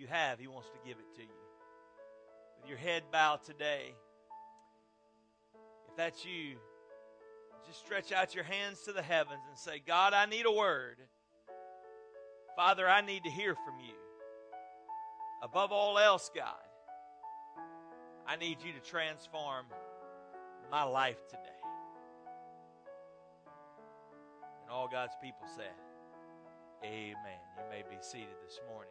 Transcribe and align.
you 0.00 0.06
have, 0.08 0.38
He 0.38 0.46
wants 0.46 0.68
to 0.70 0.78
give 0.88 0.96
it 0.98 1.16
to 1.16 1.22
you. 1.22 1.28
With 2.60 2.68
your 2.68 2.78
head 2.78 3.02
bowed 3.12 3.44
today, 3.44 3.94
if 5.88 5.96
that's 5.96 6.24
you, 6.24 6.56
just 7.66 7.80
stretch 7.80 8.10
out 8.10 8.34
your 8.34 8.44
hands 8.44 8.80
to 8.82 8.92
the 8.92 9.02
heavens 9.02 9.42
and 9.48 9.58
say, 9.58 9.82
God, 9.86 10.14
I 10.14 10.26
need 10.26 10.46
a 10.46 10.52
word. 10.52 10.96
Father, 12.56 12.88
I 12.88 13.00
need 13.02 13.24
to 13.24 13.30
hear 13.30 13.54
from 13.54 13.78
you. 13.80 13.94
Above 15.42 15.72
all 15.72 15.98
else, 15.98 16.30
God, 16.34 16.54
I 18.26 18.36
need 18.36 18.58
you 18.64 18.72
to 18.72 18.80
transform 18.80 19.66
my 20.70 20.84
life 20.84 21.26
today. 21.28 21.42
And 24.62 24.70
all 24.70 24.88
God's 24.90 25.14
people 25.22 25.46
said, 25.56 25.74
Amen. 26.84 27.40
You 27.56 27.64
may 27.70 27.82
be 27.82 27.96
seated 28.00 28.28
this 28.46 28.58
morning. 28.70 28.88